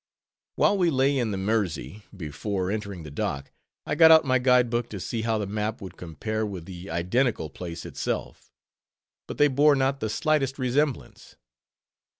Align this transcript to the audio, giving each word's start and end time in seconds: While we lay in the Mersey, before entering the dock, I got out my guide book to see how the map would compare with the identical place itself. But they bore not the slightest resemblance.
While 0.55 0.79
we 0.79 0.89
lay 0.89 1.15
in 1.15 1.29
the 1.29 1.37
Mersey, 1.37 2.01
before 2.17 2.71
entering 2.71 3.03
the 3.03 3.11
dock, 3.11 3.51
I 3.85 3.93
got 3.93 4.09
out 4.09 4.25
my 4.25 4.39
guide 4.39 4.71
book 4.71 4.89
to 4.89 4.99
see 4.99 5.21
how 5.21 5.37
the 5.37 5.45
map 5.45 5.79
would 5.79 5.95
compare 5.95 6.43
with 6.43 6.65
the 6.65 6.89
identical 6.89 7.51
place 7.51 7.85
itself. 7.85 8.51
But 9.27 9.37
they 9.37 9.47
bore 9.47 9.75
not 9.75 9.99
the 9.99 10.09
slightest 10.09 10.57
resemblance. 10.57 11.35